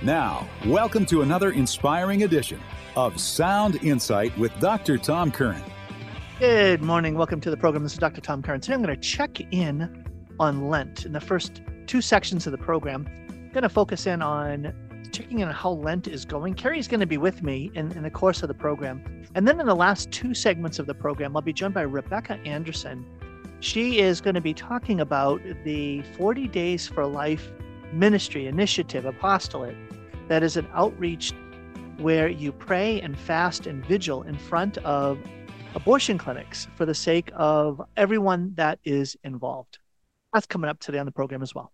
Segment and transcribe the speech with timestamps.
[0.00, 2.60] Now, welcome to another inspiring edition
[2.94, 4.96] of Sound Insight with Dr.
[4.96, 5.60] Tom Curran.
[6.38, 7.16] Good morning.
[7.16, 7.82] Welcome to the program.
[7.82, 8.20] This is Dr.
[8.20, 8.60] Tom Curran.
[8.60, 10.06] Today I'm going to check in
[10.38, 11.04] on Lent.
[11.04, 14.72] In the first two sections of the program, I'm going to focus in on
[15.10, 16.54] checking in on how Lent is going.
[16.54, 19.02] Kari's going to be with me in, in the course of the program.
[19.34, 22.34] And then in the last two segments of the program, I'll be joined by Rebecca
[22.44, 23.04] Anderson.
[23.58, 27.50] She is going to be talking about the 40 Days for Life
[27.92, 29.76] ministry, initiative, apostolate
[30.28, 31.32] that is an outreach
[31.98, 35.18] where you pray and fast and vigil in front of
[35.74, 39.78] abortion clinics for the sake of everyone that is involved.
[40.32, 41.72] That's coming up today on the program as well.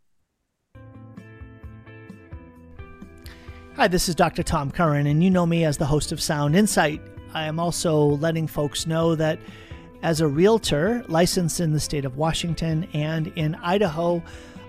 [3.77, 4.45] Hi, this is Dr.
[4.45, 7.00] Tom Curran, and you know me as the host of Sound Insight.
[7.33, 9.41] I am also letting folks know that
[10.02, 14.23] as a realtor licensed in the state of Washington and in Idaho,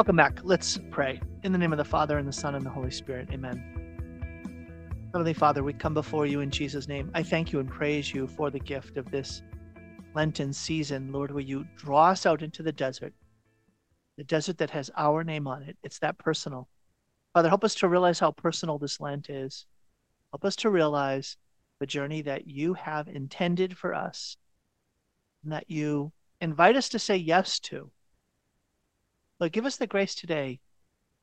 [0.00, 0.40] Welcome back.
[0.42, 1.20] Let's pray.
[1.42, 3.28] In the name of the Father, and the Son, and the Holy Spirit.
[3.32, 5.10] Amen.
[5.12, 7.10] Heavenly Father, we come before you in Jesus' name.
[7.12, 9.42] I thank you and praise you for the gift of this
[10.14, 11.12] Lenten season.
[11.12, 13.12] Lord, will you draw us out into the desert,
[14.16, 15.76] the desert that has our name on it?
[15.82, 16.66] It's that personal.
[17.34, 19.66] Father, help us to realize how personal this Lent is.
[20.32, 21.36] Help us to realize
[21.78, 24.38] the journey that you have intended for us
[25.44, 27.90] and that you invite us to say yes to.
[29.40, 30.60] Lord, give us the grace today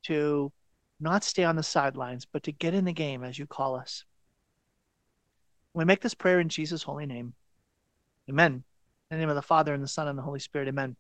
[0.04, 0.52] to
[1.00, 4.04] not stay on the sidelines, but to get in the game as you call us.
[5.73, 7.34] We make this prayer in Jesus' holy name.
[8.28, 8.64] Amen.
[9.12, 10.68] In the name of the Father, and the Son, and the Holy Spirit.
[10.68, 10.95] Amen.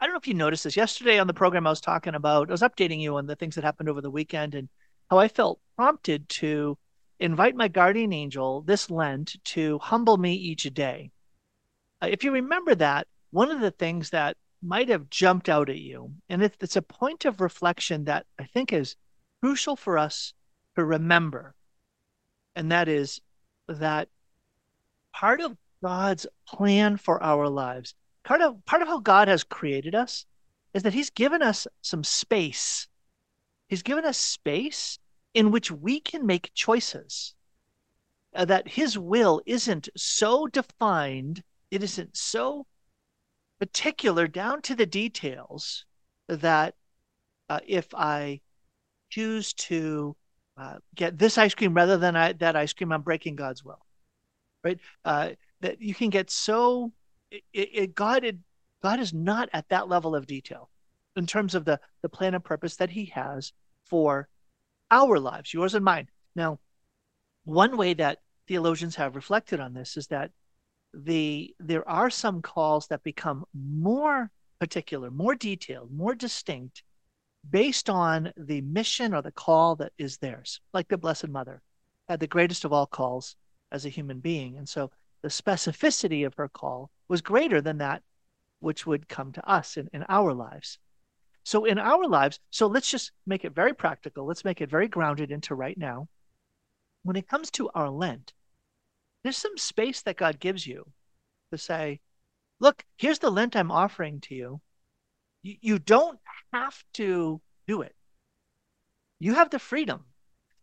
[0.00, 0.76] I don't know if you noticed this.
[0.76, 3.54] Yesterday on the program, I was talking about, I was updating you on the things
[3.54, 4.68] that happened over the weekend and
[5.10, 6.78] how I felt prompted to
[7.20, 11.12] invite my guardian angel this Lent to humble me each day.
[12.02, 15.78] Uh, if you remember that, one of the things that might have jumped out at
[15.78, 16.12] you.
[16.28, 18.96] And it's, a point of reflection that I think is
[19.40, 20.34] crucial for us
[20.76, 21.54] to remember.
[22.54, 23.20] And that is
[23.68, 24.08] that
[25.12, 29.94] part of God's plan for our lives, part of part of how God has created
[29.94, 30.26] us
[30.74, 32.86] is that he's given us some space.
[33.68, 34.98] He's given us space
[35.34, 37.34] in which we can make choices.
[38.34, 42.66] Uh, that his will isn't so defined, it isn't so
[43.62, 45.84] particular down to the details
[46.26, 46.74] that
[47.48, 48.40] uh, if I
[49.08, 50.16] choose to
[50.56, 53.78] uh, get this ice cream rather than I, that ice cream, I'm breaking God's will,
[54.64, 54.80] right?
[55.04, 55.28] Uh,
[55.60, 56.90] that you can get so
[57.30, 58.38] it, it, God it,
[58.82, 60.68] God is not at that level of detail
[61.14, 63.52] in terms of the the plan and purpose that He has
[63.86, 64.28] for
[64.90, 66.08] our lives, yours and mine.
[66.34, 66.58] Now,
[67.44, 70.32] one way that theologians have reflected on this is that
[70.94, 74.30] the there are some calls that become more
[74.60, 76.82] particular, more detailed, more distinct
[77.48, 80.60] based on the mission or the call that is theirs.
[80.72, 81.62] Like the Blessed Mother
[82.08, 83.36] had the greatest of all calls
[83.72, 84.58] as a human being.
[84.58, 84.90] And so
[85.22, 88.02] the specificity of her call was greater than that
[88.60, 90.78] which would come to us in, in our lives.
[91.44, 94.24] So in our lives, so let's just make it very practical.
[94.24, 96.06] Let's make it very grounded into right now.
[97.02, 98.32] When it comes to our Lent,
[99.22, 100.84] there's some space that God gives you
[101.50, 102.00] to say,
[102.60, 104.60] look, here's the Lent I'm offering to you.
[105.42, 106.18] You, you don't
[106.52, 107.94] have to do it.
[109.18, 110.04] You have the freedom.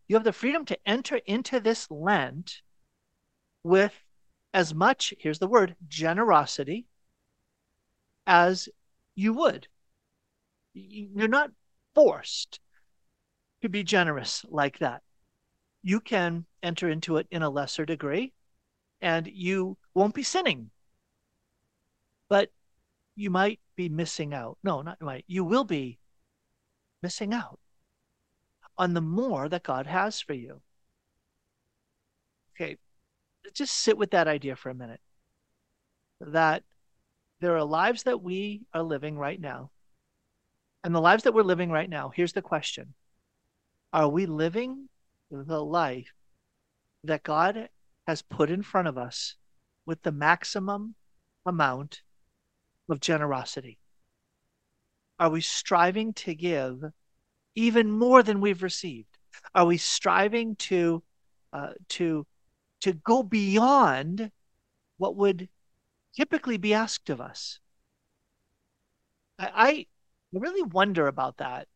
[0.08, 2.62] You have the freedom to enter into this Lent
[3.62, 3.94] with
[4.52, 6.86] as much, here's the word, generosity
[8.26, 8.68] as
[9.14, 9.68] you would.
[10.74, 11.50] You're not
[11.94, 12.60] forced
[13.62, 15.02] to be generous like that.
[15.82, 18.32] You can enter into it in a lesser degree
[19.00, 20.70] and you won't be sinning.
[22.28, 22.50] But
[23.16, 24.58] you might be missing out.
[24.62, 25.24] No, not might.
[25.26, 25.98] You will be
[27.02, 27.58] missing out
[28.78, 30.60] on the more that God has for you.
[32.54, 32.76] Okay,
[33.54, 35.00] just sit with that idea for a minute.
[36.20, 36.62] That
[37.40, 39.70] there are lives that we are living right now.
[40.84, 42.94] And the lives that we're living right now, here's the question
[43.92, 44.88] Are we living
[45.30, 46.12] the life
[47.04, 47.68] that God
[48.10, 49.36] has put in front of us
[49.86, 50.96] with the maximum
[51.46, 52.02] amount
[52.88, 53.78] of generosity?
[55.20, 56.82] Are we striving to give
[57.54, 59.16] even more than we've received?
[59.54, 61.04] Are we striving to
[61.52, 62.26] uh, to
[62.80, 64.32] to go beyond
[64.98, 65.48] what would
[66.16, 67.60] typically be asked of us?
[69.38, 69.86] I, I
[70.32, 71.68] really wonder about that.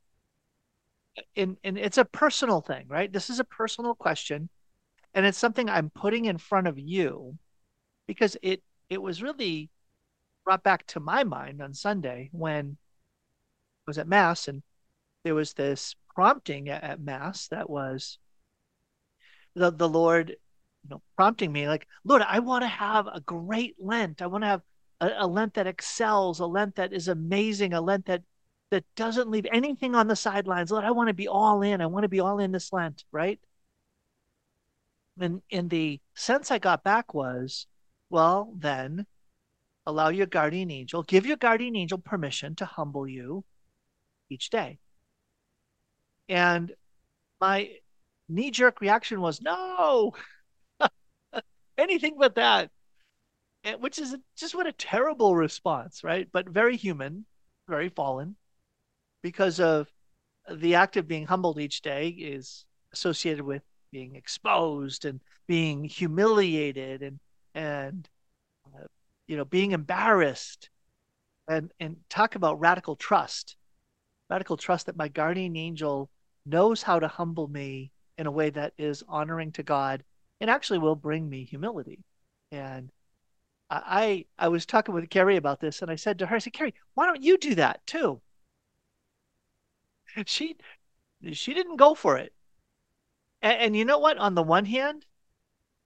[1.37, 3.13] And, and it's a personal thing, right?
[3.13, 4.49] This is a personal question.
[5.15, 7.39] And it's something I'm putting in front of you
[8.07, 9.71] because it it was really
[10.45, 12.77] brought back to my mind on Sunday when
[13.87, 14.63] I was at Mass and
[15.25, 18.19] there was this prompting at, at Mass that was
[19.55, 23.77] the the Lord, you know, prompting me like, Lord, I want to have a great
[23.79, 24.21] Lent.
[24.21, 24.63] I want to have
[25.01, 28.23] a, a Lent that excels, a Lent that is amazing, a Lent that
[28.71, 30.71] that doesn't leave anything on the sidelines.
[30.71, 31.81] Lord, I want to be all in.
[31.81, 33.39] I want to be all in this Lent, right?
[35.19, 37.67] And in the sense I got back was,
[38.11, 39.07] well, then
[39.87, 43.45] allow your guardian angel, give your guardian angel permission to humble you
[44.29, 44.79] each day.
[46.29, 46.73] And
[47.41, 47.71] my
[48.29, 50.15] knee jerk reaction was, no,
[51.79, 52.71] anything but that.
[53.63, 56.29] And, which is just what a terrible response, right?
[56.33, 57.27] But very human,
[57.69, 58.37] very fallen,
[59.23, 59.89] because of
[60.51, 63.63] the act of being humbled each day is associated with
[63.95, 67.19] being exposed and being humiliated and
[67.55, 68.09] and
[68.75, 68.87] uh,
[69.29, 70.69] you know being embarrassed
[71.49, 73.57] and and talk about radical trust
[74.29, 76.11] radical trust that my guardian angel
[76.47, 80.03] knows how to humble me in a way that is honoring to God
[80.41, 82.01] and actually will bring me humility.
[82.51, 82.91] And
[83.71, 86.53] I I was talking with Kari about this and I said to her, I said,
[86.53, 88.21] Kari, why don't you do that too?
[90.27, 90.57] She
[91.33, 92.33] she didn't go for it.
[93.45, 94.19] And, and you know what?
[94.19, 95.07] On the one hand,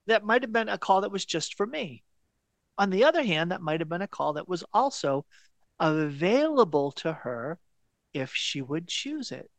[0.07, 2.03] that might have been a call that was just for me.
[2.79, 5.25] On the other hand, that might have been a call that was also
[5.79, 7.59] available to her
[8.13, 9.51] if she would choose it.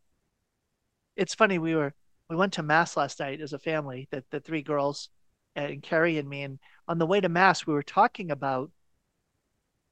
[1.14, 1.94] It's funny, we were
[2.28, 5.10] we went to mass last night as a family, the, the three girls
[5.56, 6.42] uh, and Kari and me.
[6.42, 8.70] And on the way to mass, we were talking about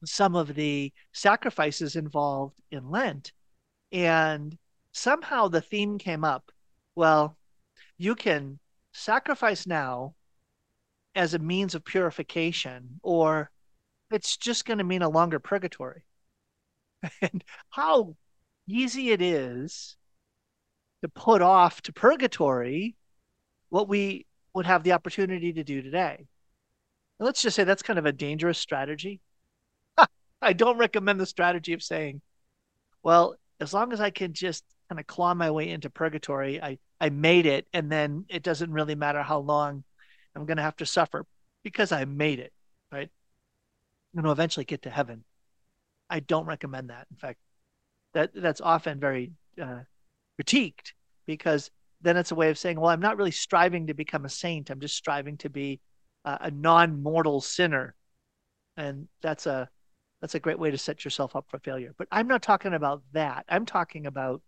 [0.04, 3.32] some of the sacrifices involved in Lent.
[3.90, 4.56] And
[4.92, 6.52] somehow the theme came up
[6.94, 7.36] well,
[7.98, 8.58] you can
[8.92, 10.14] sacrifice now
[11.14, 13.50] as a means of purification, or
[14.10, 16.02] it's just going to mean a longer purgatory.
[17.22, 18.16] and how
[18.66, 19.96] easy it is
[21.02, 22.96] to put off to purgatory
[23.68, 26.26] what we would have the opportunity to do today.
[27.18, 29.20] And let's just say that's kind of a dangerous strategy.
[30.42, 32.20] I don't recommend the strategy of saying,
[33.02, 36.78] well, as long as I can just kind of claw my way into purgatory, I,
[37.00, 39.84] I made it, and then it doesn't really matter how long
[40.34, 41.26] I'm going to have to suffer
[41.62, 42.52] because I made it,
[42.90, 43.10] right?
[44.14, 45.24] I'm going to eventually get to heaven.
[46.08, 47.06] I don't recommend that.
[47.10, 47.38] In fact,
[48.14, 49.80] that that's often very uh,
[50.40, 50.92] critiqued
[51.26, 51.70] because
[52.00, 54.70] then it's a way of saying, well, I'm not really striving to become a saint.
[54.70, 55.80] I'm just striving to be
[56.24, 57.94] uh, a non-mortal sinner,
[58.76, 59.68] and that's a
[60.20, 61.94] that's a great way to set yourself up for failure.
[61.96, 63.44] But I'm not talking about that.
[63.48, 64.42] I'm talking about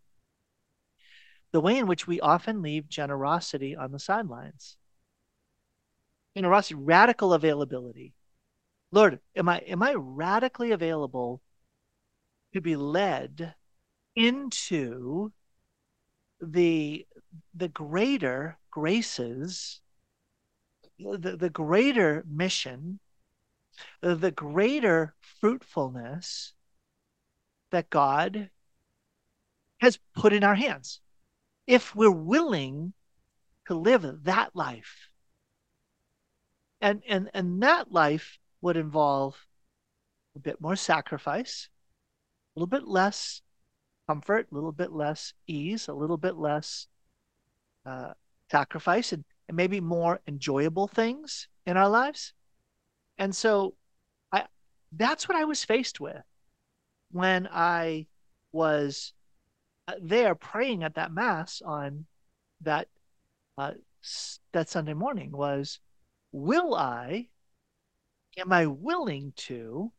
[1.52, 4.76] the way in which we often leave generosity on the sidelines.
[6.36, 8.12] Generosity, radical availability.
[8.92, 11.40] Lord, am I am I radically available
[12.52, 13.54] to be led
[14.16, 15.32] into
[16.40, 17.06] the
[17.54, 19.80] the greater graces
[20.98, 22.98] the, the greater mission
[24.00, 26.54] the greater fruitfulness
[27.70, 28.50] that god
[29.80, 31.00] has put in our hands
[31.70, 32.92] if we're willing
[33.66, 35.08] to live that life
[36.80, 39.46] and and and that life would involve
[40.34, 41.68] a bit more sacrifice
[42.56, 43.42] a little bit less
[44.08, 46.88] comfort, a little bit less ease, a little bit less
[47.86, 48.12] uh,
[48.50, 52.32] sacrifice, and, and maybe more enjoyable things in our lives.
[53.18, 53.76] And so,
[54.32, 54.46] I
[54.90, 56.22] that's what I was faced with
[57.12, 58.06] when I
[58.50, 59.12] was
[60.00, 62.06] there praying at that mass on
[62.62, 62.88] that
[63.58, 63.72] uh,
[64.52, 65.80] that Sunday morning was,
[66.32, 67.28] will I?
[68.38, 69.92] Am I willing to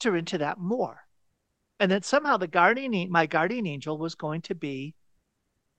[0.00, 1.08] enter into that more?
[1.80, 4.94] and that somehow the guardian my guardian angel was going to be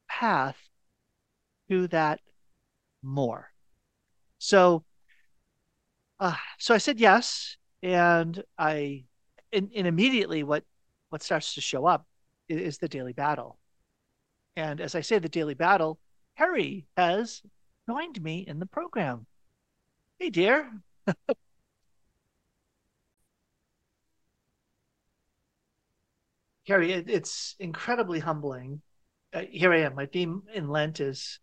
[0.08, 0.58] path
[1.70, 2.20] to that
[3.04, 3.51] more
[4.38, 4.84] so
[6.20, 9.04] uh, so i said yes and i
[9.54, 10.63] and, and immediately what
[11.10, 12.06] what starts to show up
[12.50, 13.60] is, the daily battle.
[14.56, 16.00] And as i say the daily battle
[16.38, 17.41] Kari has
[17.88, 19.25] joined me in the program.
[20.20, 20.72] Hey dear.
[26.68, 28.82] Kari, it, it's incredibly humbling.
[29.34, 29.96] Uh, here I am.
[29.96, 31.39] My theme in Lent is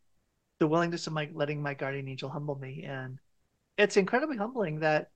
[0.58, 3.18] the willingness of my letting my guardian angel humble me, and
[3.76, 5.10] it's incredibly humbling that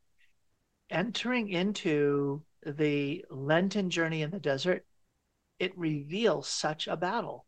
[0.91, 4.85] entering into the Lenten journey in the desert,
[5.61, 7.47] it reveals such a battle.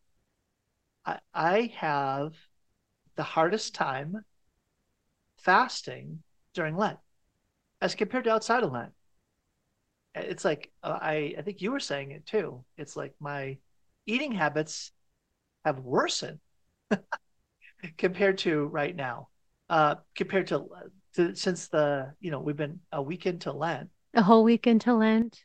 [1.05, 2.35] I, I have
[3.17, 4.25] the hardest time
[5.39, 6.23] fasting
[6.55, 6.99] during Lent
[7.81, 8.93] as compared to outside of Lent.
[10.15, 12.65] It's like uh, I I think you were saying it too.
[12.77, 13.57] It's like my
[14.07, 14.93] eating habits
[15.65, 16.39] have worsened
[17.97, 19.29] compared to right now.
[19.71, 20.67] Uh, compared to,
[21.15, 23.89] to since the you know we've been a week into Lent.
[24.13, 25.45] A whole week into Lent.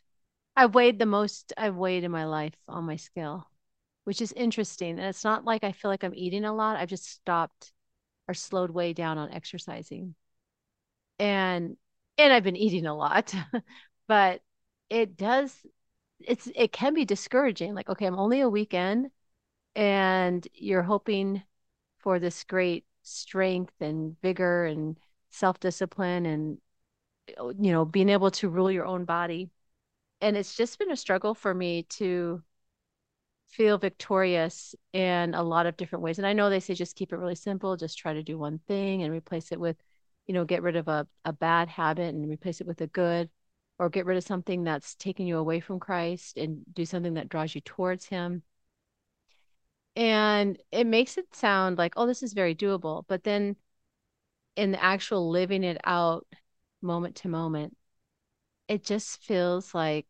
[0.58, 3.48] I've weighed the most I've weighed in my life on my scale,
[4.02, 4.98] which is interesting.
[4.98, 6.76] And it's not like I feel like I'm eating a lot.
[6.76, 7.72] I've just stopped
[8.26, 10.16] or slowed way down on exercising.
[11.20, 11.76] And
[12.18, 13.32] and I've been eating a lot.
[14.08, 14.40] but
[14.90, 15.54] it does
[16.18, 17.74] it's it can be discouraging.
[17.74, 19.12] Like, okay, I'm only a weekend
[19.76, 21.42] and you're hoping
[22.00, 24.98] for this great strength and vigor and
[25.30, 26.58] self-discipline and
[27.28, 29.50] you know being able to rule your own body
[30.20, 32.42] and it's just been a struggle for me to
[33.48, 37.12] feel victorious in a lot of different ways and i know they say just keep
[37.12, 39.76] it really simple just try to do one thing and replace it with
[40.26, 43.30] you know get rid of a, a bad habit and replace it with a good
[43.78, 47.28] or get rid of something that's taking you away from christ and do something that
[47.28, 48.42] draws you towards him.
[49.96, 53.56] And it makes it sound like oh this is very doable but then
[54.56, 56.26] in the actual living it out
[56.82, 57.76] moment to moment
[58.68, 60.06] it just feels like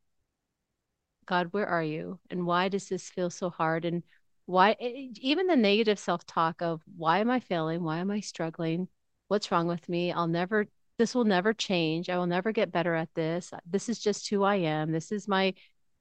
[1.27, 2.19] god where are you?
[2.31, 3.85] And why does this feel so hard?
[3.85, 4.03] And
[4.47, 7.83] why even the negative self-talk of why am i failing?
[7.85, 8.89] Why am i struggling?
[9.29, 10.13] What's wrong with me?
[10.13, 10.67] I'll never
[10.99, 12.11] this will never change.
[12.11, 13.53] I will never get better at this.
[13.67, 14.93] This is just who i am.
[14.93, 15.55] This is my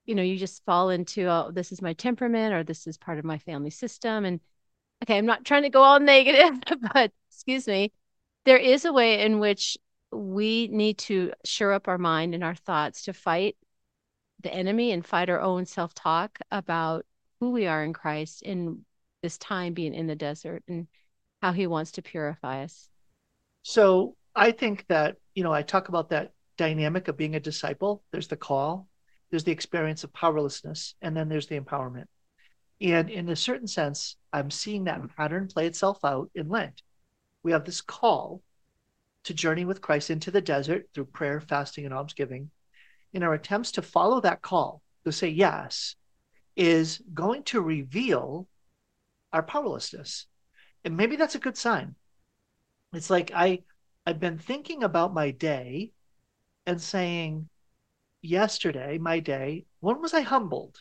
[0.06, 3.20] you know you just fall into oh this is my temperament or this is part
[3.20, 4.26] of my family system.
[4.26, 4.40] And
[5.04, 6.60] okay i'm not trying to go all negative
[6.94, 7.92] but excuse me
[8.46, 9.78] there is a way in which
[10.12, 13.56] we need to shore up our mind and our thoughts to fight
[14.42, 17.06] the enemy and fight our own self-talk about
[17.40, 18.86] who we are in Christ in
[19.22, 20.88] this time being in the desert and
[21.42, 22.90] how he wants to purify us.
[23.64, 28.04] So I think that, you know, I talk about that dynamic of being a disciple.
[28.12, 28.88] There's the call,
[29.30, 32.06] there's the experience of powerlessness, and then there's the empowerment.
[32.80, 35.08] And in a certain sense, I'm seeing that mm-hmm.
[35.18, 36.82] pattern play itself out in Lent.
[37.44, 38.42] We have this call
[39.27, 42.50] to journey with Christ into the desert through prayer, fasting, and almsgiving.
[43.13, 45.96] In our attempts to follow that call, to say yes,
[46.55, 48.48] is going to reveal
[49.34, 50.27] our powerlessness.
[50.84, 51.96] And maybe that's a good sign.
[52.93, 53.63] It's like I
[54.05, 55.91] I've been thinking about my day
[56.65, 57.50] and saying,
[58.22, 60.77] yesterday, my day, when was I humbled?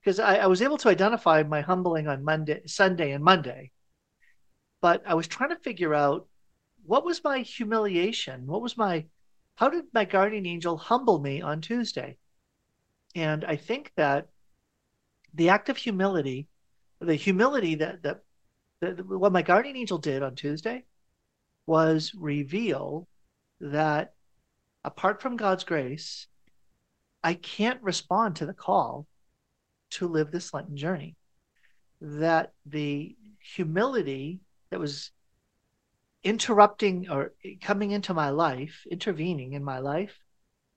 [0.00, 3.72] Because I, I was able to identify my humbling on Monday, Sunday, and Monday.
[4.82, 6.28] But I was trying to figure out
[6.86, 8.46] what was my humiliation?
[8.46, 9.04] What was my,
[9.56, 12.16] how did my guardian angel humble me on Tuesday?
[13.14, 14.28] And I think that
[15.34, 16.48] the act of humility,
[17.00, 18.22] the humility that, that,
[18.80, 20.84] that what my guardian angel did on Tuesday
[21.66, 23.08] was reveal
[23.60, 24.14] that
[24.84, 26.26] apart from God's grace,
[27.24, 29.06] I can't respond to the call
[29.90, 31.16] to live this Lenten journey.
[32.00, 34.40] That the humility
[34.70, 35.10] that was
[36.26, 40.18] interrupting or coming into my life, intervening in my life,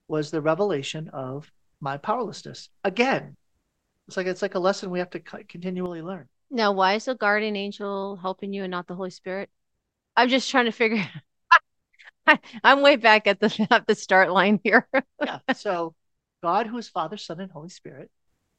[0.06, 2.68] was the revelation of my powerlessness.
[2.84, 3.36] Again,
[4.06, 6.28] it's like it's like a lesson we have to continually learn.
[6.50, 9.50] Now, why is the guardian angel helping you and not the Holy Spirit?
[10.16, 11.04] I'm just trying to figure
[12.64, 14.88] I'm way back at the at the start line here.
[15.24, 15.38] yeah.
[15.54, 15.94] So
[16.42, 18.10] God, who is Father, Son, and Holy Spirit,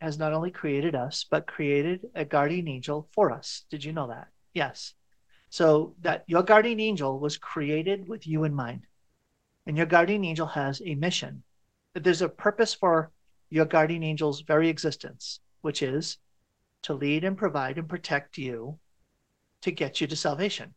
[0.01, 3.65] has not only created us, but created a guardian angel for us.
[3.69, 4.27] Did you know that?
[4.53, 4.93] Yes.
[5.51, 8.87] So that your guardian angel was created with you in mind.
[9.67, 11.43] And your guardian angel has a mission.
[11.93, 13.11] That There's a purpose for
[13.49, 16.17] your guardian angel's very existence, which is
[16.83, 18.79] to lead and provide and protect you
[19.61, 20.73] to get you to salvation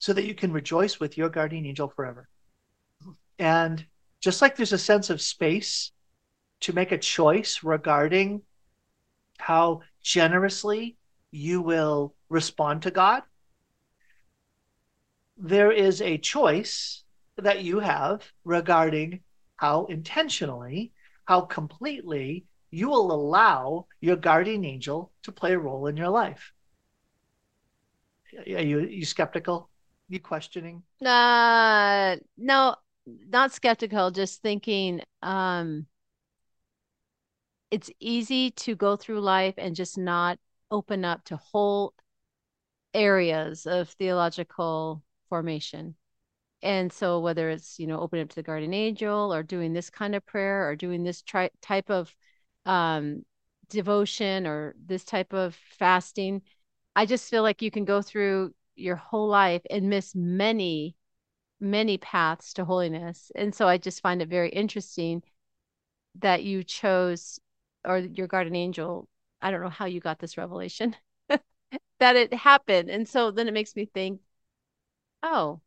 [0.00, 2.28] so that you can rejoice with your guardian angel forever.
[3.38, 3.86] And
[4.20, 5.92] just like there's a sense of space
[6.62, 8.42] to make a choice regarding
[9.38, 10.96] how generously
[11.30, 13.22] you will respond to God,
[15.36, 17.02] there is a choice
[17.36, 19.20] that you have regarding
[19.56, 20.92] how intentionally,
[21.24, 26.52] how completely you will allow your guardian angel to play a role in your life.
[28.38, 29.70] Are you, are you skeptical?
[30.08, 30.82] you questioning?
[31.04, 32.76] Uh no,
[33.06, 35.86] not skeptical, just thinking um
[37.70, 40.38] it's easy to go through life and just not
[40.70, 41.94] open up to whole
[42.94, 45.96] areas of theological formation.
[46.62, 49.90] And so whether it's, you know, opening up to the guardian angel or doing this
[49.90, 52.14] kind of prayer or doing this tri- type of
[52.64, 53.24] um,
[53.68, 56.42] devotion or this type of fasting,
[56.96, 60.96] I just feel like you can go through your whole life and miss many,
[61.60, 63.30] many paths to holiness.
[63.34, 65.22] And so I just find it very interesting
[66.16, 67.38] that you chose
[67.84, 69.08] or your guardian angel.
[69.40, 70.96] I don't know how you got this revelation
[71.98, 72.90] that it happened.
[72.90, 74.20] And so then it makes me think,
[75.22, 75.60] oh,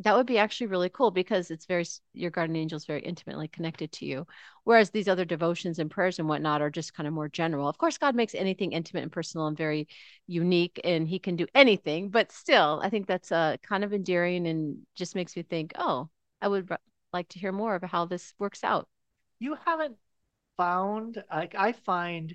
[0.00, 3.48] that would be actually really cool because it's very your guardian angel is very intimately
[3.48, 4.26] connected to you
[4.64, 7.68] whereas these other devotions and prayers and whatnot are just kind of more general.
[7.68, 9.88] Of course god makes anything intimate and personal and very
[10.26, 14.46] unique and he can do anything but still i think that's uh, kind of endearing
[14.46, 16.10] and just makes me think oh
[16.42, 16.70] i would
[17.12, 18.88] like to hear more of how this works out.
[19.38, 19.96] You haven't
[20.56, 22.34] found like i find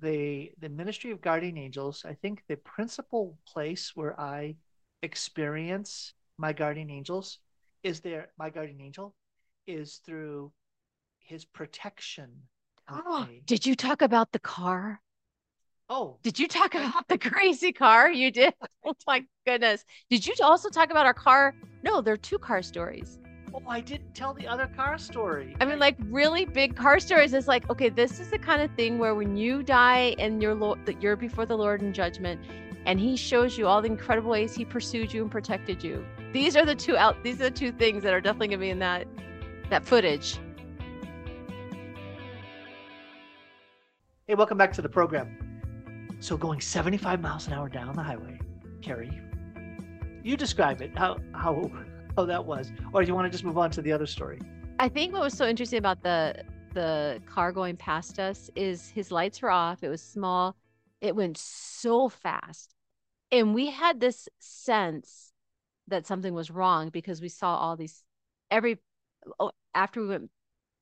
[0.00, 4.54] the the ministry of guardian angels i think the principal place where i
[5.02, 7.38] experience my guardian angels
[7.82, 9.14] is there my guardian angel
[9.66, 10.52] is through
[11.18, 12.30] his protection
[12.88, 15.00] oh, did you talk about the car?
[15.88, 16.18] Oh.
[16.22, 18.10] Did you talk about the crazy car?
[18.10, 18.54] You did?
[18.84, 19.84] Oh my goodness.
[20.08, 21.54] Did you also talk about our car?
[21.84, 23.19] No there are two car stories
[23.52, 25.56] Oh, I didn't tell the other car story.
[25.60, 27.32] I mean, like really big car stories.
[27.34, 30.54] It's like, okay, this is the kind of thing where when you die and you're
[30.54, 32.40] lo- that you're before the Lord in judgment,
[32.86, 36.56] and He shows you all the incredible ways He pursued you and protected you these
[36.56, 38.78] are the two out these are the two things that are definitely gonna be in
[38.78, 39.06] that
[39.68, 40.38] that footage
[44.28, 48.38] hey welcome back to the program so going 75 miles an hour down the highway
[48.80, 49.20] Kari
[50.22, 51.68] you describe it how how
[52.16, 52.72] how that was.
[52.92, 54.40] Or do you want to just move on to the other story?
[54.78, 59.10] I think what was so interesting about the the car going past us is his
[59.10, 60.56] lights were off it was small
[61.00, 62.74] it went so fast.
[63.32, 65.32] And we had this sense
[65.88, 68.04] that something was wrong because we saw all these
[68.50, 68.78] every
[69.38, 70.30] oh, after we went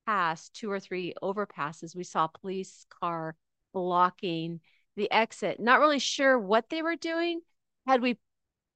[0.07, 3.37] past two or three overpasses we saw police car
[3.75, 4.61] blocking
[4.97, 7.41] the exit not really sure what they were doing.
[7.87, 8.19] Had we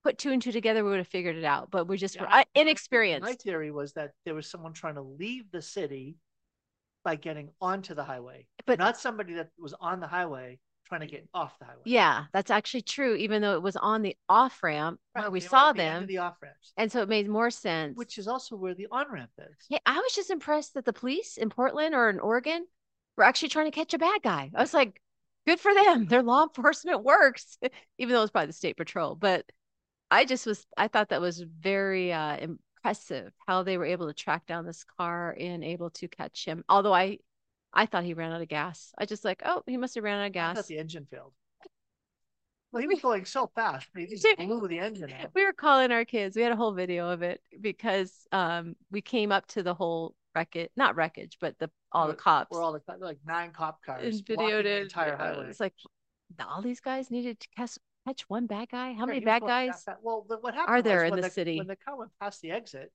[0.03, 2.23] put two and two together we would have figured it out but we're just yeah,
[2.37, 6.17] were inexperienced my theory was that there was someone trying to leave the city
[7.03, 10.59] by getting onto the highway but not somebody that was on the highway
[10.93, 11.81] trying to get off the highway.
[11.85, 13.15] Yeah, that's actually true.
[13.15, 16.35] Even though it was on the off ramp right, where we saw them, the off
[16.41, 17.97] ramps, and so it made more sense.
[17.97, 19.55] Which is also where the on ramp is.
[19.69, 22.65] Yeah, I was just impressed that the police in Portland or in Oregon
[23.17, 24.51] were actually trying to catch a bad guy.
[24.53, 25.01] I was like,
[25.47, 26.05] good for them.
[26.05, 27.57] Their law enforcement works,
[27.97, 29.15] even though it's was by the state patrol.
[29.15, 29.45] But
[30.13, 34.13] I just was, I thought that was very uh, impressive how they were able to
[34.13, 36.63] track down this car and able to catch him.
[36.69, 37.17] Although I
[37.73, 38.93] I thought he ran out of gas.
[38.95, 40.51] I just like, oh, he must have ran out of gas.
[40.51, 41.33] I thought the engine failed.
[42.71, 43.87] Well, he was going so fast.
[43.97, 45.31] He just blew the engine out.
[45.33, 46.35] We were calling our kids.
[46.35, 50.13] We had a whole video of it because um, we came up to the whole
[50.35, 52.51] wreckage, not wreckage, but the all the cops.
[52.51, 54.19] We're all the like nine cop cars.
[54.19, 54.83] And videoed it.
[54.83, 55.47] entire highway.
[55.49, 55.73] It's like
[56.39, 58.93] all these guys needed to catch catch one bad guy.
[58.93, 59.85] How many bad guys?
[60.01, 61.57] Well, what happened are there in the, the, city?
[61.57, 62.91] When the car went past the exit,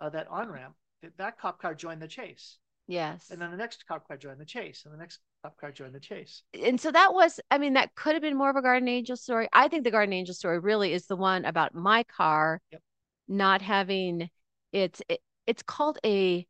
[0.00, 0.74] uh, that on ramp,
[1.18, 2.58] that cop car joined the chase.
[2.88, 3.28] Yes.
[3.30, 5.94] And then the next cop car joined the chase, and the next cop car joined
[5.94, 6.42] the chase.
[6.60, 9.16] And so that was, I mean, that could have been more of a guardian angel
[9.16, 9.48] story.
[9.52, 12.82] I think the guardian angel story really is the one about my car yep.
[13.28, 14.28] not having
[14.72, 16.46] it's it, it's called a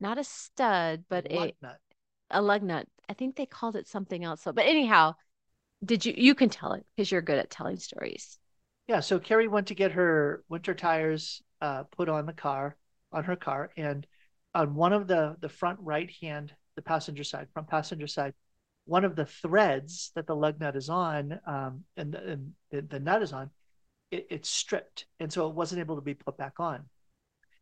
[0.00, 1.78] not a stud, but a lug nut.
[2.30, 2.86] a lug nut.
[3.08, 4.42] I think they called it something else.
[4.42, 5.14] So, but anyhow,
[5.84, 8.38] did you you can tell it because you're good at telling stories.
[8.86, 9.00] Yeah.
[9.00, 12.76] So Kari went to get her winter tires uh, put on the car
[13.12, 14.06] on her car, and
[14.54, 18.34] on one of the the front right hand, the passenger side, front passenger side,
[18.84, 23.00] one of the threads that the lug nut is on, um, and, and the, the,
[23.00, 23.50] nut is on,
[24.10, 26.84] it, it's stripped, and so it wasn't able to be put back on.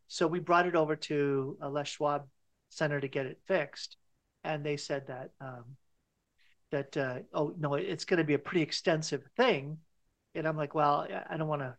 [0.06, 2.26] So we brought it over to a Les Schwab
[2.70, 3.96] Center to get it fixed,
[4.44, 5.64] and they said that um,
[6.70, 9.78] that uh, oh no, it's going to be a pretty extensive thing,
[10.34, 11.76] and I'm like, well, I don't want to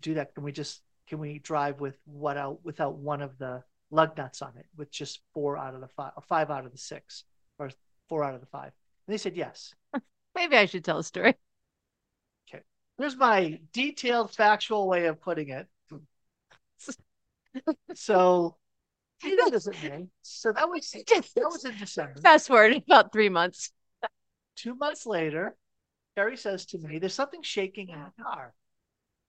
[0.00, 0.34] do that.
[0.34, 4.42] Can we just can we drive with what out without one of the lug nuts
[4.42, 7.24] on it with just four out of the five, or five out of the six,
[7.58, 7.70] or
[8.08, 8.72] four out of the five.
[9.06, 9.74] And they said yes.
[10.34, 11.34] Maybe I should tell a story.
[12.48, 12.62] Okay.
[12.98, 15.66] Here's my detailed, factual way of putting it.
[17.94, 18.56] so
[19.22, 20.10] that doesn't mean.
[20.22, 22.20] So that was that was in December.
[22.20, 23.70] Fast forward about three months.
[24.56, 25.56] Two months later,
[26.16, 28.54] Kari says to me, "There's something shaking in the car,"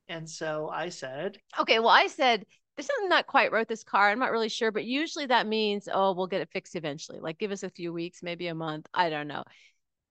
[0.08, 4.10] and so I said, "Okay." Well, I said there's something not quite wrote this car.
[4.10, 7.20] I'm not really sure, but usually that means, oh, we'll get it fixed eventually.
[7.20, 8.88] Like give us a few weeks, maybe a month.
[8.94, 9.44] I don't know.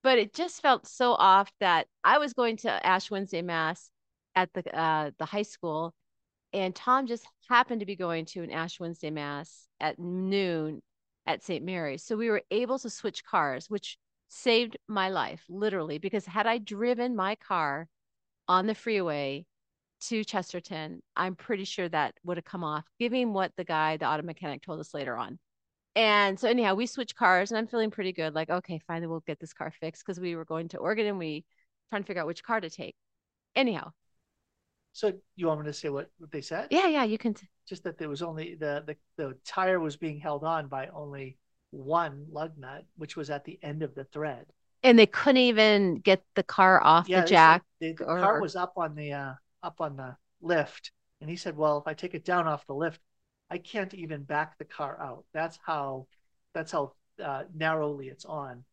[0.03, 3.91] but it just felt so off that I was going to Ash Wednesday Mass
[4.35, 5.95] at the uh, the high school,
[6.53, 10.83] and Tom just happened to be going to an Ash Wednesday Mass at noon
[11.27, 11.65] at St.
[11.65, 12.05] Mary's.
[12.05, 13.99] So we were able to switch cars, which
[14.35, 17.87] saved my life literally because had I driven my car
[18.49, 19.45] on the freeway
[20.03, 24.07] to Chesterton, I'm pretty sure that would have come off, given what the guy, the
[24.07, 25.39] auto mechanic, told us later on.
[25.95, 28.35] And so anyhow, we switched cars and I'm feeling pretty good.
[28.35, 31.19] Like, okay, finally we'll get this car fixed because we were going to Oregon and
[31.19, 31.45] we
[31.91, 32.97] trying to figure out which car to take.
[33.55, 33.93] Anyhow.
[34.95, 36.69] So you want me to say what, what they said?
[36.71, 37.35] Yeah, yeah, you can.
[37.35, 40.89] T- Just that there was only the, the the tire was being held on by
[40.89, 41.37] only
[41.73, 44.47] one lug nut, which was at the end of the thread.
[44.85, 47.63] And they couldn't even get the car off Yeah, the jack.
[47.81, 51.37] The, the or- car was up on the uh, up on the lift, and he
[51.37, 53.01] said, "Well, if I take it down off the lift,
[53.51, 55.25] I can't even back the car out.
[55.33, 56.07] That's how
[56.55, 58.65] that's how uh, narrowly it's on."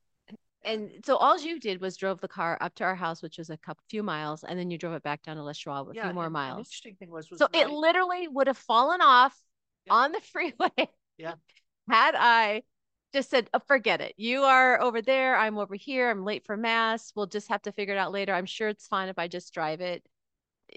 [0.65, 3.49] And so all you did was drove the car up to our house, which was
[3.49, 5.93] a couple few miles, and then you drove it back down to Les Schwab, a
[5.93, 6.67] few more miles.
[6.67, 9.39] interesting thing was, was So when it literally would have fallen off
[9.85, 9.93] Yeah.
[9.93, 10.89] on the freeway.
[11.17, 11.35] Yeah.
[11.89, 12.63] Had I
[13.13, 14.13] just said, oh, forget it.
[14.17, 15.35] You are over there.
[15.35, 16.09] I'm over here.
[16.09, 17.11] I'm late for mass.
[17.15, 18.33] We'll just have to figure it out later.
[18.33, 20.03] I'm sure it's fine if I just drive it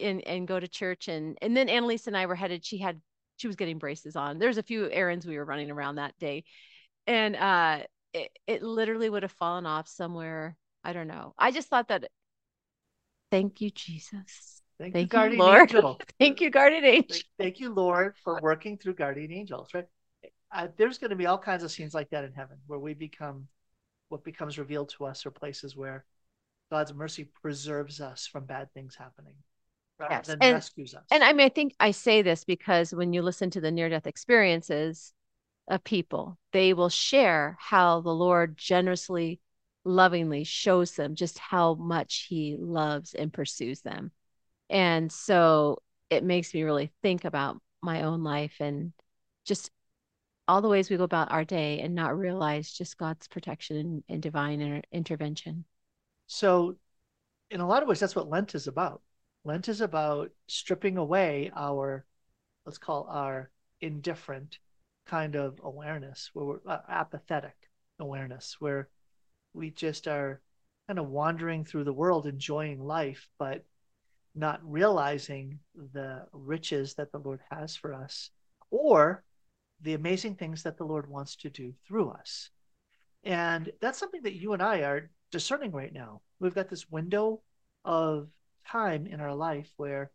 [0.00, 1.08] and and go to church.
[1.08, 2.64] And and then Annalise and I were headed.
[2.64, 3.00] She had
[3.36, 4.38] she was getting braces on.
[4.38, 6.44] There's a few errands we were running around that day.
[7.06, 7.80] And uh
[8.14, 10.56] it, it literally would have fallen off somewhere.
[10.84, 11.34] I don't know.
[11.38, 12.08] I just thought that
[13.30, 14.62] thank you, Jesus.
[14.78, 15.70] thank, Thank you, guardian Lord.
[15.70, 16.00] angel.
[16.18, 17.08] Thank you, guardian angel.
[17.08, 19.68] Thank, thank you, Lord, for working through guardian angels.
[19.72, 19.86] Right?
[20.54, 22.94] Uh, there's going to be all kinds of scenes like that in heaven, where we
[22.94, 23.46] become
[24.08, 26.04] what becomes revealed to us, or places where
[26.70, 29.34] God's mercy preserves us from bad things happening,
[29.98, 31.04] rather Yes, than and- rescues us.
[31.10, 33.88] And I mean, I think I say this because when you listen to the near
[33.88, 35.12] death experiences
[35.68, 39.40] of people, they will share how the Lord generously,
[39.84, 44.10] lovingly shows them just how much He loves and pursues them.
[44.68, 48.92] And so it makes me really think about my own life and
[49.44, 49.70] just
[50.48, 54.04] all the ways we go about our day and not realize just God's protection and,
[54.08, 55.64] and divine inter- intervention.
[56.26, 56.76] So,
[57.50, 59.02] in a lot of ways, that's what Lent is about.
[59.44, 62.04] Lent is about stripping away our,
[62.64, 63.50] let's call our
[63.80, 64.58] indifferent
[65.06, 67.56] kind of awareness, where we're uh, apathetic
[67.98, 68.88] awareness, where
[69.52, 70.40] we just are
[70.86, 73.64] kind of wandering through the world, enjoying life, but
[74.34, 75.58] not realizing
[75.92, 78.30] the riches that the Lord has for us
[78.70, 79.22] or
[79.82, 82.50] the amazing things that the Lord wants to do through us.
[83.24, 86.20] And that's something that you and I are discerning right now.
[86.40, 87.42] We've got this window
[87.84, 88.28] of
[88.66, 90.10] time in our life where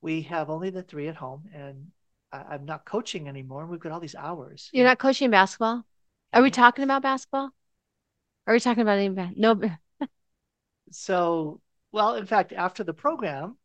[0.00, 1.90] we have only the three at home and
[2.32, 3.62] I- I'm not coaching anymore.
[3.62, 4.70] And We've got all these hours.
[4.72, 5.84] You're not coaching basketball?
[6.32, 7.50] Are we talking about basketball?
[8.46, 9.60] Are we talking about any ba- no?
[10.92, 11.60] So,
[11.92, 13.56] well, in fact, after the program,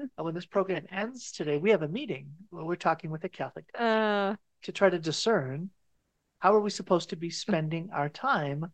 [0.00, 3.28] uh, when this program ends today, we have a meeting where we're talking with a
[3.28, 5.70] Catholic Uh, to try to discern
[6.40, 8.72] how are we supposed to be spending our time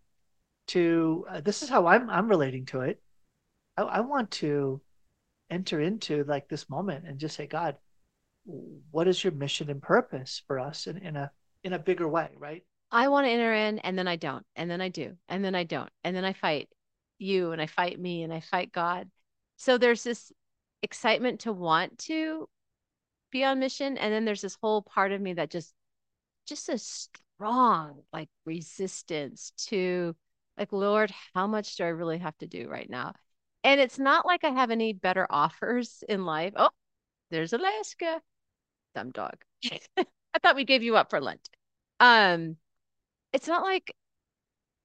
[0.66, 3.03] to uh, this is how I'm I'm relating to it.
[3.77, 4.81] I, I want to
[5.51, 7.77] enter into like this moment and just say, God,
[8.90, 11.31] what is your mission and purpose for us in, in a
[11.62, 12.62] in a bigger way, right?
[12.90, 15.55] I want to enter in, and then I don't, and then I do, and then
[15.55, 16.68] I don't, and then I fight
[17.18, 19.11] you, and I fight me, and I fight God.
[19.57, 20.33] So there's this
[20.83, 22.49] excitement to want to
[23.35, 25.75] be on mission, and then there's this whole part of me that just,
[26.47, 30.16] just a strong like resistance to,
[30.57, 33.14] like, Lord, how much do I really have to do right now?
[33.64, 36.53] And it's not like I have any better offers in life.
[36.57, 36.70] Oh,
[37.31, 38.23] there's Alaska,
[38.94, 39.37] dumb dog.
[39.99, 41.49] I thought we gave you up for Lent.
[42.01, 42.57] Um,
[43.33, 43.94] it's not like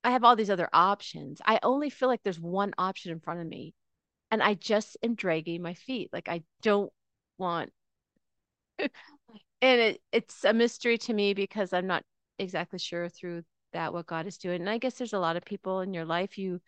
[0.03, 1.41] I have all these other options.
[1.45, 3.73] I only feel like there's one option in front of me,
[4.31, 6.09] and I just am dragging my feet.
[6.13, 6.91] Like I don't
[7.37, 7.71] want,
[9.61, 12.03] and it it's a mystery to me because I'm not
[12.37, 14.61] exactly sure through that what God is doing.
[14.61, 16.59] And I guess there's a lot of people in your life you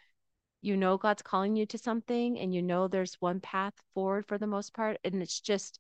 [0.62, 4.38] you know God's calling you to something, and you know there's one path forward for
[4.38, 5.80] the most part, and it's just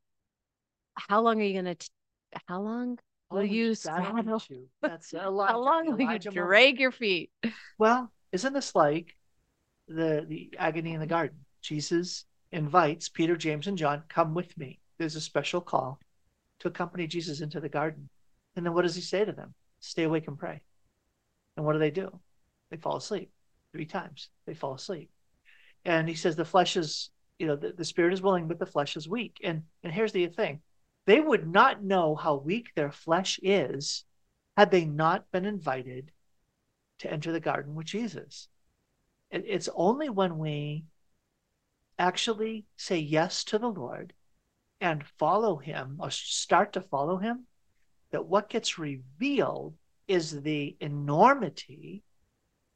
[0.95, 1.75] how long are you gonna?
[1.75, 1.87] T-
[2.47, 2.97] how long
[3.29, 4.43] oh, will Oh, you straddle straddle?
[4.49, 4.67] you.
[4.81, 7.29] That's How long will you Elijah drag your feet?
[7.77, 9.15] Well, isn't this like
[9.87, 11.37] the the agony in the garden?
[11.61, 14.79] Jesus invites Peter, James, and John, come with me.
[14.97, 15.99] There's a special call
[16.61, 18.09] to accompany Jesus into the garden.
[18.55, 19.53] And then what does he say to them?
[19.79, 20.61] Stay awake and pray.
[21.57, 22.19] And what do they do?
[22.69, 23.31] They fall asleep
[23.71, 24.29] three times.
[24.45, 25.09] They fall asleep.
[25.85, 28.65] And he says the flesh is, you know, the, the spirit is willing, but the
[28.65, 29.39] flesh is weak.
[29.43, 30.61] And and here's the thing.
[31.07, 34.05] They would not know how weak their flesh is
[34.55, 36.11] had they not been invited
[36.99, 38.47] to enter the garden with Jesus.
[39.31, 40.85] It, it's only when we
[41.97, 44.13] actually say yes to the Lord
[44.81, 47.45] and follow him or start to follow him
[48.11, 49.75] that what gets revealed
[50.07, 52.03] is the enormity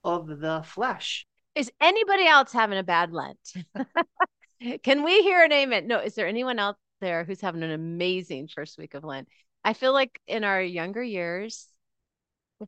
[0.04, 1.26] of the flesh.
[1.56, 3.40] Is anybody else having a bad Lent?
[4.84, 5.88] Can we hear an amen?
[5.88, 9.28] No, is there anyone out there who's having an amazing first week of Lent?
[9.64, 11.68] I feel like in our younger years,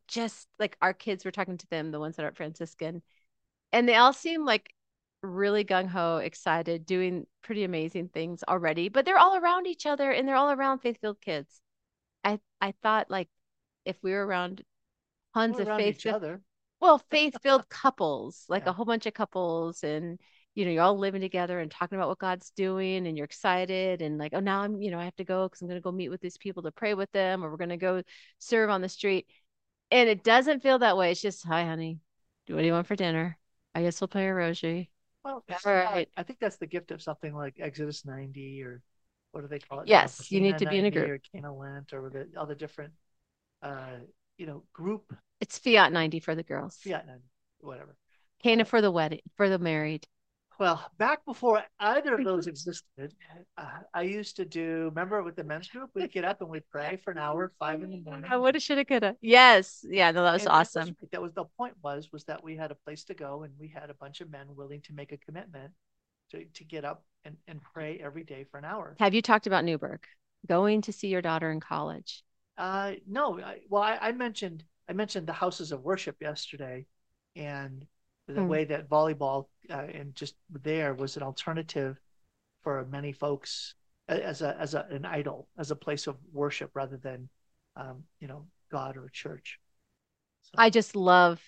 [0.08, 3.02] just like our kids, we're talking to them, the ones that aren't Franciscan,
[3.71, 4.73] and they all seem like
[5.22, 10.12] really gung ho, excited, doing pretty amazing things already, but they're all around each other
[10.12, 11.62] and they're all around faith filled kids.
[12.24, 13.30] I I thought like
[13.86, 14.64] if we were around
[15.34, 16.42] tons We're of faith other.
[16.80, 18.70] well, faith filled couples, like Yeah.
[18.72, 20.20] a whole bunch of couples, and
[20.56, 24.02] you know, you're all living together and talking about what God's doing, and you're excited,
[24.02, 25.84] and like, oh, now I'm, you know, I have to go because I'm going to
[25.84, 28.02] go meet with these people to pray with them, or we're going to go
[28.40, 29.28] serve on the street.
[29.92, 31.12] And it doesn't feel that way.
[31.12, 32.00] It's just, hi, honey,
[32.48, 33.38] do what do you want for dinner?
[33.76, 34.92] I guess we'll play a rosary.
[35.24, 36.10] Well, All right.
[36.16, 38.82] I think that's the gift of something like Exodus 90 or
[39.32, 39.84] what do they call it?
[39.84, 39.90] now?
[39.92, 41.10] Yes, you need to be in a group.
[41.10, 42.94] Or Cana Lent or the other different,
[43.62, 43.98] uh,
[44.38, 47.24] you know, group It's Fiat 90 for the girls, fiat 90,
[47.60, 47.96] whatever.
[48.42, 50.08] Cana for the wedding, for the married.
[50.60, 53.13] Well, back before either of those existed,
[53.58, 54.86] uh, I used to do.
[54.86, 57.84] Remember with the men's group, we'd get up and we'd pray for an hour, five
[57.84, 58.30] in the morning.
[58.32, 59.15] I woulda, shoulda, coulda.
[59.22, 60.96] Yes, yeah, no, that was And that awesome.
[61.12, 61.76] That was the point.
[61.84, 64.32] Was was that we had a place to go, and we had a bunch of
[64.32, 65.72] men willing to make a commitment
[66.32, 68.96] to to get up and and pray every day for an hour.
[69.00, 70.04] Have you talked about Newburgh?
[70.48, 72.24] Going to see your daughter in college.
[72.58, 76.86] Uh, no, I, well, I, I mentioned I mentioned the houses of worship yesterday,
[77.36, 77.86] and
[78.28, 78.44] the Hmm.
[78.44, 82.00] way that volleyball uh, and just there was an alternative
[82.63, 83.76] for many folks
[84.08, 87.30] as a as a, an idol, as a place of worship rather than,
[87.76, 89.60] um, you know, God or church.
[90.44, 91.42] So, I just love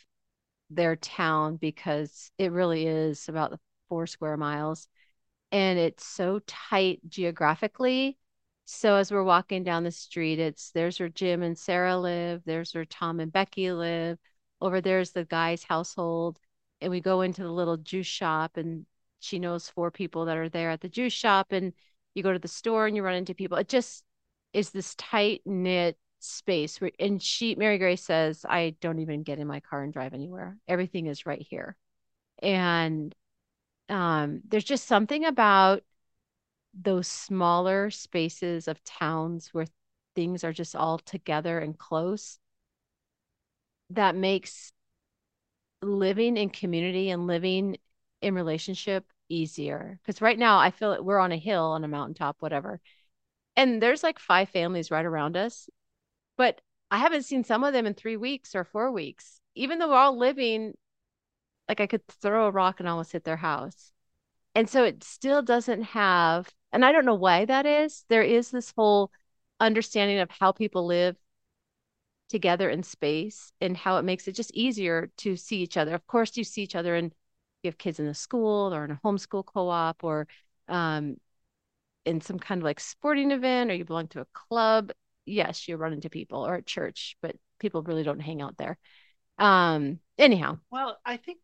[0.70, 4.88] their town because it really is about the four square miles
[5.52, 8.18] and it's so tight geographically.
[8.66, 12.74] So as we're walking down the street, it's there's where Jim and Sarah live, there's
[12.76, 14.20] where Tom and Becky live,
[14.62, 16.40] over there's the guy's household.
[16.82, 18.86] And we go into the little juice shop and
[19.20, 21.74] she knows four people that are there at the juice shop and
[22.16, 23.58] you go to the store and you run into people.
[23.58, 24.04] It just
[24.54, 29.40] is this tight knit space where and she Mary Grace says, I don't even get
[29.40, 30.58] in my car and drive anywhere.
[30.68, 31.76] Everything is right here.
[32.42, 33.14] And
[33.90, 35.84] um there's just something about
[36.74, 39.66] those smaller spaces of towns where
[40.16, 42.40] things are just all together and close
[43.92, 44.72] that makes
[45.82, 47.78] living in community and living
[48.22, 50.00] in relationship easier.
[50.02, 52.80] Because right now I feel like we're on a hill on a mountaintop, whatever.
[53.56, 55.70] And there's like five families right around us.
[56.38, 56.62] But
[56.92, 59.96] I haven't seen some of them in three weeks or four weeks, even though we're
[59.96, 60.74] all living
[61.68, 63.94] like I could throw a rock and almost hit their house.
[64.56, 68.04] And so it still doesn't have, and I don't know why that is.
[68.10, 69.12] There is this whole
[69.60, 71.16] understanding of how people live
[72.30, 75.96] together in space and how it makes it just easier to see each other.
[75.96, 77.14] Of course, you see each other and
[77.64, 80.28] you have kids in a school or in a homeschool co-op or
[80.68, 81.18] um,
[82.06, 84.92] in some kind of like sporting event or you belong to a club.
[85.26, 88.78] Yes, you run into people or at church, but people really don't hang out there.
[89.38, 91.40] Um, anyhow, well, I think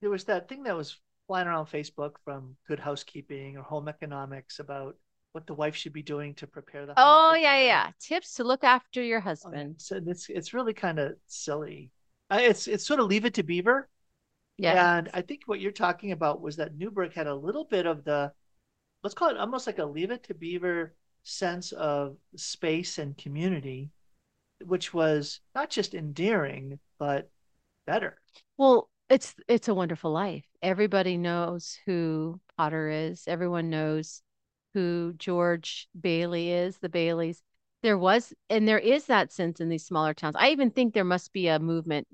[0.00, 4.58] there was that thing that was flying around Facebook from Good Housekeeping or Home Economics
[4.58, 4.96] about
[5.32, 6.96] what the wife should be doing to prepare the.
[6.96, 7.90] oh yeah, yeah.
[7.98, 9.76] Tips to look after your Oh, husband.
[9.76, 11.90] So it's it's really kind of silly.
[12.30, 13.88] Uh, It's it's sort of leave it to Beaver.
[14.58, 14.80] Yeah.
[14.98, 18.04] And I think what you're talking about was that Newburgh had a little bit of
[18.04, 18.32] the,
[19.02, 23.90] let's call it almost like a leave it to Beaver sense of space and community,
[24.64, 27.30] which was not just endearing, but
[27.86, 28.20] better.
[28.56, 30.44] Well, it's it's a wonderful life.
[30.62, 33.26] Everybody knows who Potter is.
[33.26, 34.22] Everyone knows
[34.74, 37.42] who George Bailey is, the Baileys.
[37.82, 40.36] There was and there is that sense in these smaller towns.
[40.38, 42.06] I even think there must be a movement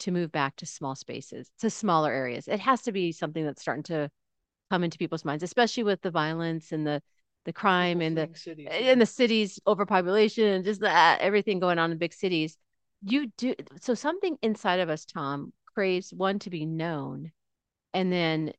[0.00, 2.48] to move back to small spaces, to smaller areas.
[2.48, 4.10] It has to be something that's starting to
[4.70, 7.02] come into people's minds, especially with the violence and the
[7.44, 8.68] the crime People and the cities.
[8.72, 12.56] in the cities overpopulation and just that everything going on in big cities
[13.02, 17.30] you do so something inside of us tom craves one to be known
[17.92, 18.52] and then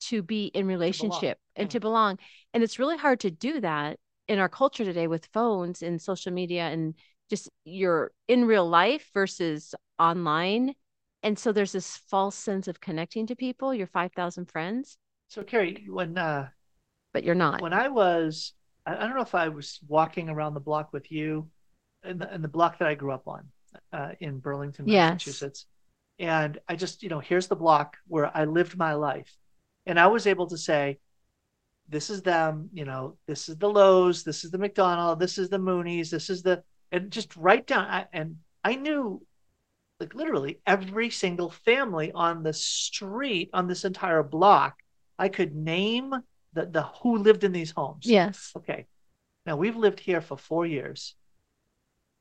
[0.00, 1.70] to be in relationship and yeah.
[1.72, 2.18] to belong
[2.54, 6.32] and it's really hard to do that in our culture today with phones and social
[6.32, 6.94] media and
[7.30, 10.74] just you're in real life versus online
[11.22, 15.86] and so there's this false sense of connecting to people your 5000 friends So Kari,
[15.88, 16.48] when uh,
[17.12, 18.52] but you're not when I was,
[18.86, 21.48] I, don't know if I was walking around the block with you,
[22.04, 23.48] in the, in the block that I grew up on,
[23.92, 25.12] uh, in Burlington, Yes.
[25.12, 25.66] Massachusetts,
[26.18, 29.34] And I just, you know, here's the block where I lived my life.
[29.88, 30.98] And I was able to say,
[31.88, 35.48] this is them, you know, this is the Lowe's, this is the McDonald, this is
[35.48, 37.86] the Mooney's, this is the, and just write down.
[37.86, 39.26] I, and I knew
[39.98, 44.76] like literally every single family on the street on this entire block.
[45.18, 46.14] I could name
[46.52, 48.04] the, the who lived in these homes.
[48.06, 48.52] Yes.
[48.56, 48.86] Okay.
[49.46, 51.14] Now we've lived here for four years.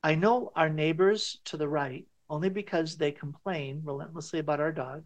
[0.02, 5.04] I know our neighbors to the right only because they complain relentlessly about our dog,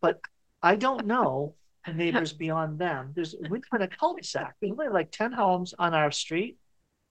[0.00, 0.20] but
[0.62, 1.54] I don't know
[1.92, 3.12] neighbors beyond them.
[3.14, 4.54] There's we live in a cul-de-sac.
[4.60, 6.58] There's only like 10 homes on our street,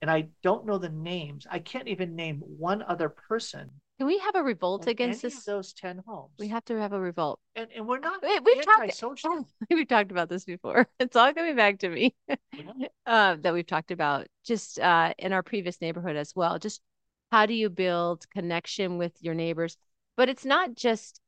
[0.02, 1.46] and I don't know the names.
[1.50, 3.70] I can't even name one other person.
[3.98, 5.44] Can we have a revolt against this?
[5.44, 6.32] those 10 homes.
[6.40, 7.38] We have to have a revolt.
[7.54, 9.46] and, and we're not Wait, we've talked- antisocial.
[9.70, 10.88] we've talked about this before.
[10.98, 12.14] It's all coming back to me.
[12.28, 12.36] We're
[13.06, 16.58] uh, that we've talked about just uh, in our previous neighborhood as well.
[16.58, 16.80] Just
[17.30, 19.76] how do you build connection with your neighbors?
[20.16, 21.20] But it's not just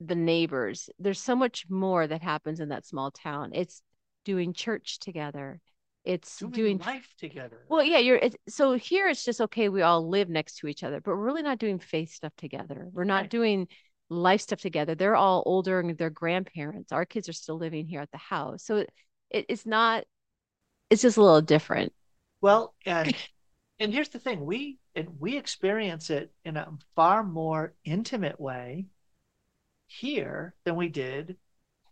[0.00, 0.90] the neighbors.
[0.98, 3.50] There's so much more that happens in that small town.
[3.54, 3.82] It's
[4.24, 5.60] doing church together.
[6.04, 7.58] It's doing, doing life together.
[7.68, 10.84] well, yeah, you're it's, so here it's just okay, we all live next to each
[10.84, 12.88] other, but we're really not doing faith stuff together.
[12.92, 13.30] We're not Right.
[13.30, 13.68] doing
[14.08, 14.94] life stuff together.
[14.94, 16.92] They're all older and they're grandparents.
[16.92, 18.64] Our kids are still living here at the house.
[18.64, 18.90] So it,
[19.30, 20.04] it it's not
[20.90, 21.92] it's just a little different.
[22.40, 23.14] Well, and
[23.78, 28.86] and here's the thing: we and we experience it in a far more intimate way
[29.86, 31.36] here than we did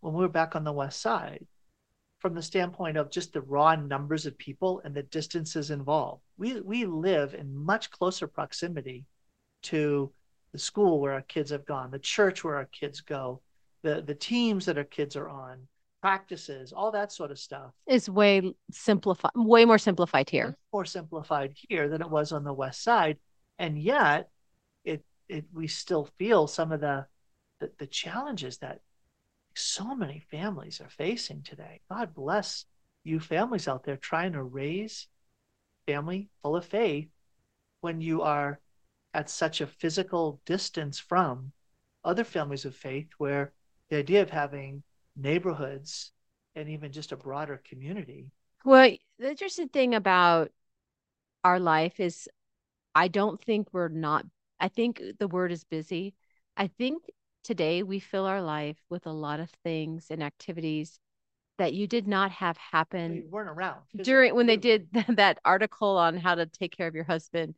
[0.01, 1.47] when we were back on the west side.
[2.19, 6.61] From the standpoint of just the raw numbers of people and the distances involved, we
[6.61, 9.05] we live in much closer proximity
[9.65, 10.11] to
[10.53, 13.43] the school where our kids have gone, the church where our kids go,
[13.83, 15.69] the the teams that our kids are on,
[16.01, 17.73] practices, all that sort of stuff.
[17.87, 20.57] Is way simplified, way more simplified here.
[20.73, 23.19] more simplified here than it was on the west side
[23.59, 24.29] and yet
[24.85, 27.07] it it we still feel some of the
[27.65, 28.81] the, the challenges that
[29.55, 32.67] so many families are facing today god bless
[33.05, 35.09] you families out there trying to raise
[35.87, 37.09] family full of faith
[37.81, 38.61] when you are
[39.15, 41.53] at such a physical distance from
[42.05, 43.53] other families of faith where
[43.91, 44.83] the idea of having
[45.17, 46.13] neighborhoods
[46.57, 48.27] and even just a broader community
[48.65, 50.51] Well, the interesting thing about
[51.45, 52.29] our life is
[52.95, 54.27] I don't think we're not,
[54.61, 56.15] I think the word is busy.
[56.57, 57.05] I think
[57.45, 60.99] today we fill our life with a lot of things and activities
[61.59, 63.15] that you did not have happen.
[63.17, 66.95] happen weren't around during when they did that article on how to take care of
[66.95, 67.55] your husband.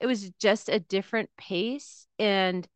[0.00, 2.66] It was just a different pace and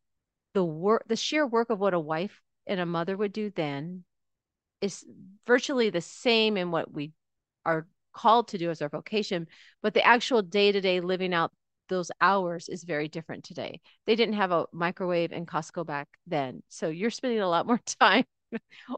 [0.55, 4.05] the work, the sheer work of what a wife and a mother would do then
[4.81, 5.05] is
[5.47, 7.13] virtually the same in what we
[7.65, 9.47] are called to do as our vocation,
[9.83, 11.53] but the actual day to day living out
[11.91, 13.81] those hours is very different today.
[14.07, 16.63] They didn't have a microwave and Costco back then.
[16.71, 18.25] So you're spending a lot more time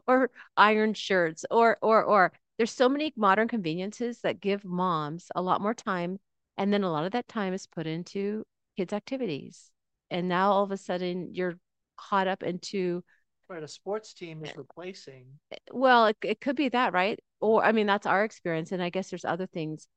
[0.07, 5.41] or iron shirts or or or there's so many modern conveniences that give moms a
[5.41, 6.19] lot more time
[6.57, 8.45] and then a lot of that time is put into
[8.77, 9.71] kids activities.
[10.11, 11.57] And now all of a sudden you're
[11.97, 13.03] caught up into
[13.49, 15.25] Right, a sports team is eh, replacing.
[15.51, 17.19] Eh, well, it, it could be that, right?
[17.39, 18.71] Or, I mean, that's our experience.
[18.71, 19.87] And I guess there's other things.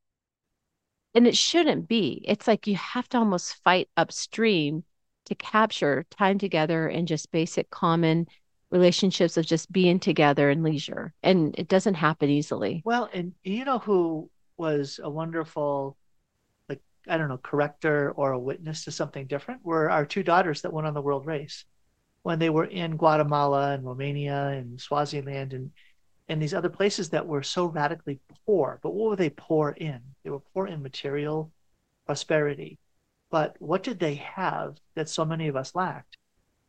[1.17, 2.23] And it shouldn't be.
[2.29, 4.85] It's like you have to almost fight upstream
[5.25, 8.27] to capture time together and just basic common
[8.71, 11.15] relationships of just being together and leisure.
[11.23, 12.83] And it doesn't happen easily.
[12.85, 15.97] Well, and you know who was a wonderful,
[16.69, 20.61] like, I don't know, corrector or a witness to something different were our two daughters
[20.63, 21.65] that went on the world race
[22.25, 25.71] when they were in Guatemala and Romania and Swaziland and
[26.29, 28.81] and these other places that were so radically poor.
[28.83, 30.01] But what were they poor in?
[30.25, 31.53] They were poor in material
[32.05, 32.79] prosperity.
[33.31, 36.17] But what did they have that so many of us lacked?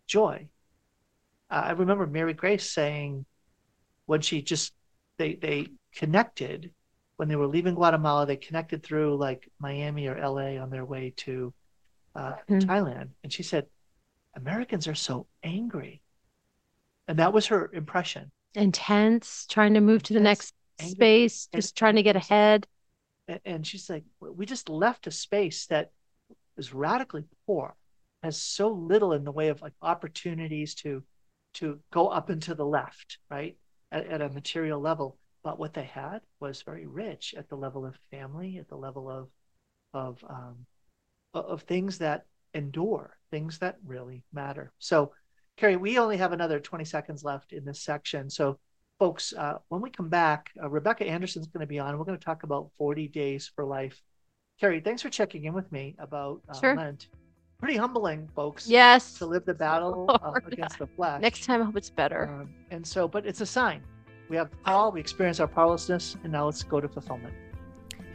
[0.08, 0.48] Joy.
[1.50, 3.26] Uh, I remember Mary Grace saying
[4.06, 4.74] when she just
[5.17, 6.72] they they connected
[7.17, 11.13] when they were leaving Guatemala, they connected through like Miami or LA on their way
[11.17, 11.54] to
[12.15, 12.60] uh, Hmm.
[12.60, 13.68] Thailand, and she said,
[14.36, 16.01] "Americans are so angry,"
[17.08, 18.32] and that was her impression.
[18.56, 22.68] Intense, trying to move to the next space, and- just trying to get ahead.
[23.45, 25.91] And she's like, "We just left a space that
[26.56, 27.76] is radically poor,
[28.24, 31.04] has so little in the way of like opportunities to
[31.54, 33.58] to go up and to the left, right,
[33.91, 35.18] at, at a material level.
[35.43, 39.10] But what they had was very rich at the level of family, at the level
[39.10, 39.30] of
[39.93, 40.66] of um,
[41.34, 44.72] of things that endure, things that really matter.
[44.80, 45.14] So,
[45.58, 48.30] Kari, we only have another 20 seconds left in this section.
[48.30, 48.60] So,
[48.99, 51.97] folks, uh, when we come back, uh, Rebecca Anderson's going to be on.
[51.97, 54.01] We're going to talk about 40 days for life.
[54.60, 56.76] Kari, thanks for checking in with me about uh, Sure.
[56.76, 57.08] Lent.
[57.60, 58.68] pretty humbling, folks.
[58.70, 59.14] Yes.
[59.18, 60.53] To live the battle uh, Lord.
[60.53, 61.22] against the flesh.
[61.22, 62.28] Next time, I hope it's better.
[62.30, 63.82] Um, and so, but it's a sign.
[64.30, 67.34] We have call, we experience our powerlessness, and now let's go to fulfillment.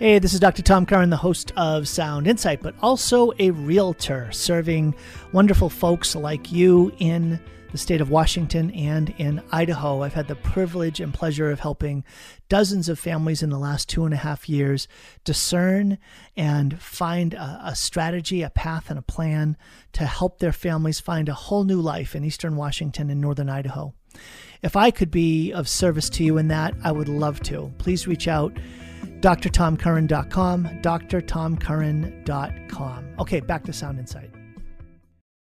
[0.03, 0.63] Hey, this is Dr.
[0.63, 4.97] Tom Curran, the host of Sound Insight, but also a realtor serving
[5.31, 7.39] wonderful folks like you in
[7.71, 10.03] the state of Washington and in Idaho.
[10.03, 12.03] I've had the privilege and pleasure of helping
[12.49, 14.89] dozens of families in the last two and a half years
[15.23, 15.99] discern
[16.37, 19.57] and find a, a strategy, a path, and a plan
[19.93, 23.95] to help their families find a whole new life in eastern Washington and northern Idaho.
[24.63, 27.73] If I could be of service to you in that, I would love to.
[27.79, 28.53] Please reach out
[29.23, 33.05] drtomcurran.com, drtomcurran.com.
[33.19, 34.42] Okay, back to Sound Insight.